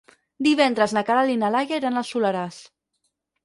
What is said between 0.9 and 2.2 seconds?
na Queralt i na Laia iran al